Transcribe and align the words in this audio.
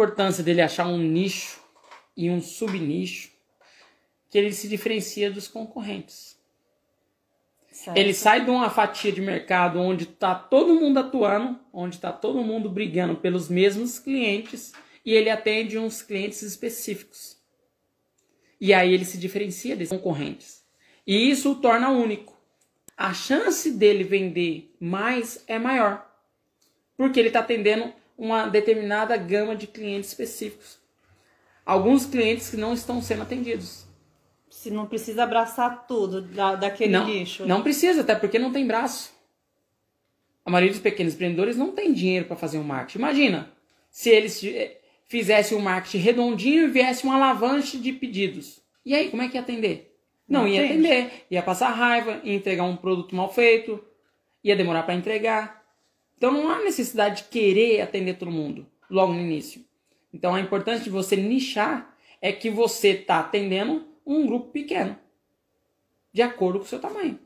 importância 0.00 0.42
dele 0.42 0.62
achar 0.62 0.86
um 0.86 0.96
nicho 0.96 1.60
e 2.16 2.30
um 2.30 2.40
subnicho 2.40 3.30
que 4.30 4.38
ele 4.38 4.50
se 4.50 4.66
diferencia 4.66 5.30
dos 5.30 5.46
concorrentes. 5.46 6.38
Certo. 7.70 7.96
Ele 7.96 8.14
sai 8.14 8.42
de 8.44 8.50
uma 8.50 8.70
fatia 8.70 9.12
de 9.12 9.20
mercado 9.20 9.78
onde 9.78 10.04
está 10.04 10.34
todo 10.34 10.74
mundo 10.74 10.98
atuando, 10.98 11.60
onde 11.70 11.96
está 11.96 12.10
todo 12.10 12.42
mundo 12.42 12.70
brigando 12.70 13.16
pelos 13.16 13.50
mesmos 13.50 13.98
clientes 13.98 14.72
e 15.04 15.12
ele 15.12 15.28
atende 15.28 15.76
uns 15.76 16.00
clientes 16.00 16.40
específicos. 16.40 17.36
E 18.58 18.72
aí 18.72 18.94
ele 18.94 19.04
se 19.04 19.18
diferencia 19.18 19.76
desses 19.76 19.92
concorrentes. 19.92 20.64
E 21.06 21.30
isso 21.30 21.52
o 21.52 21.54
torna 21.56 21.90
único. 21.90 22.38
A 22.96 23.12
chance 23.12 23.70
dele 23.70 24.04
vender 24.04 24.74
mais 24.80 25.44
é 25.46 25.58
maior. 25.58 26.06
Porque 26.96 27.18
ele 27.20 27.28
está 27.28 27.40
atendendo 27.40 27.92
uma 28.20 28.46
determinada 28.48 29.16
gama 29.16 29.56
de 29.56 29.66
clientes 29.66 30.10
específicos. 30.10 30.78
Alguns 31.64 32.04
clientes 32.04 32.50
que 32.50 32.56
não 32.58 32.74
estão 32.74 33.00
sendo 33.00 33.22
atendidos. 33.22 33.86
Se 34.50 34.70
não 34.70 34.84
precisa 34.86 35.22
abraçar 35.22 35.86
tudo 35.86 36.20
da, 36.20 36.54
daquele 36.54 36.92
não, 36.92 37.08
lixo. 37.08 37.46
Não 37.46 37.62
precisa, 37.62 38.02
até 38.02 38.14
porque 38.14 38.38
não 38.38 38.52
tem 38.52 38.66
braço. 38.66 39.10
A 40.44 40.50
maioria 40.50 40.70
dos 40.70 40.82
pequenos 40.82 41.14
empreendedores 41.14 41.56
não 41.56 41.72
tem 41.72 41.94
dinheiro 41.94 42.26
para 42.26 42.36
fazer 42.36 42.58
um 42.58 42.62
marketing. 42.62 42.98
Imagina 42.98 43.50
se 43.88 44.10
eles 44.10 44.44
eh, 44.44 44.78
fizessem 45.06 45.56
um 45.56 45.62
marketing 45.62 45.98
redondinho 45.98 46.64
e 46.64 46.70
viesse 46.70 47.04
uma 47.04 47.14
alavanche 47.14 47.78
de 47.78 47.90
pedidos. 47.90 48.60
E 48.84 48.94
aí, 48.94 49.08
como 49.08 49.22
é 49.22 49.28
que 49.28 49.36
ia 49.36 49.40
atender? 49.40 49.96
Não, 50.28 50.42
não 50.42 50.48
ia 50.48 50.62
atende. 50.62 50.86
atender, 50.86 51.26
ia 51.30 51.42
passar 51.42 51.70
raiva, 51.70 52.20
ia 52.22 52.34
entregar 52.34 52.64
um 52.64 52.76
produto 52.76 53.16
mal 53.16 53.32
feito, 53.32 53.82
ia 54.44 54.54
demorar 54.54 54.82
para 54.82 54.94
entregar. 54.94 55.59
Então 56.20 56.30
não 56.30 56.50
há 56.50 56.58
necessidade 56.62 57.22
de 57.22 57.28
querer 57.30 57.80
atender 57.80 58.18
todo 58.18 58.30
mundo 58.30 58.66
logo 58.90 59.14
no 59.14 59.20
início. 59.20 59.64
Então 60.12 60.34
a 60.34 60.40
importância 60.40 60.84
de 60.84 60.90
você 60.90 61.16
nichar 61.16 61.96
é 62.20 62.30
que 62.30 62.50
você 62.50 62.88
está 62.88 63.20
atendendo 63.20 63.88
um 64.04 64.26
grupo 64.26 64.50
pequeno, 64.50 64.98
de 66.12 66.20
acordo 66.20 66.58
com 66.58 66.66
o 66.66 66.68
seu 66.68 66.78
tamanho. 66.78 67.18